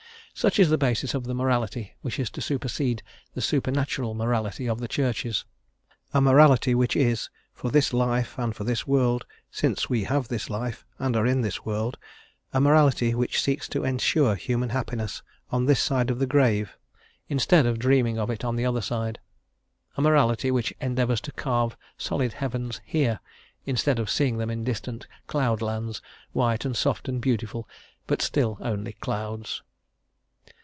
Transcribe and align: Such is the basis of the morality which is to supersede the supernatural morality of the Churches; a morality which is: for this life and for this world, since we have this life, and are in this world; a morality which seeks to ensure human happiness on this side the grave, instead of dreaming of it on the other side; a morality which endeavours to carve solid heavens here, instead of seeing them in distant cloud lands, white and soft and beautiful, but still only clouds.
Such 0.33 0.57
is 0.59 0.69
the 0.71 0.77
basis 0.77 1.13
of 1.13 1.25
the 1.25 1.35
morality 1.35 1.93
which 2.01 2.17
is 2.17 2.29
to 2.31 2.41
supersede 2.41 3.03
the 3.35 3.41
supernatural 3.41 4.15
morality 4.15 4.67
of 4.67 4.79
the 4.79 4.87
Churches; 4.87 5.45
a 6.15 6.21
morality 6.21 6.73
which 6.73 6.95
is: 6.95 7.29
for 7.53 7.69
this 7.69 7.93
life 7.93 8.39
and 8.39 8.55
for 8.55 8.63
this 8.63 8.87
world, 8.87 9.25
since 9.51 9.87
we 9.87 10.05
have 10.05 10.29
this 10.29 10.49
life, 10.49 10.83
and 10.97 11.15
are 11.15 11.27
in 11.27 11.41
this 11.41 11.63
world; 11.65 11.97
a 12.53 12.61
morality 12.61 13.13
which 13.13 13.39
seeks 13.41 13.67
to 13.69 13.83
ensure 13.83 14.33
human 14.35 14.69
happiness 14.69 15.21
on 15.51 15.65
this 15.65 15.81
side 15.81 16.07
the 16.07 16.25
grave, 16.25 16.75
instead 17.27 17.67
of 17.67 17.77
dreaming 17.77 18.17
of 18.17 18.31
it 18.31 18.43
on 18.43 18.55
the 18.55 18.65
other 18.65 18.81
side; 18.81 19.19
a 19.95 20.01
morality 20.01 20.49
which 20.49 20.73
endeavours 20.81 21.21
to 21.21 21.33
carve 21.33 21.77
solid 21.97 22.33
heavens 22.33 22.81
here, 22.83 23.19
instead 23.65 23.99
of 23.99 24.09
seeing 24.09 24.37
them 24.37 24.49
in 24.49 24.63
distant 24.63 25.05
cloud 25.27 25.61
lands, 25.61 26.01
white 26.31 26.65
and 26.65 26.75
soft 26.77 27.07
and 27.07 27.21
beautiful, 27.21 27.67
but 28.07 28.23
still 28.23 28.57
only 28.61 28.93
clouds. 28.93 29.61